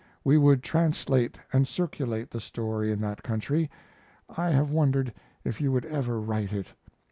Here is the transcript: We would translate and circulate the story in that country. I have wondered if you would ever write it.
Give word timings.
We 0.23 0.35
would 0.35 0.63
translate 0.63 1.37
and 1.53 1.67
circulate 1.67 2.31
the 2.31 2.39
story 2.39 2.91
in 2.91 3.01
that 3.01 3.21
country. 3.21 3.69
I 4.35 4.49
have 4.49 4.71
wondered 4.71 5.13
if 5.43 5.61
you 5.61 5.71
would 5.73 5.85
ever 5.85 6.19
write 6.19 6.51
it. 6.53 6.69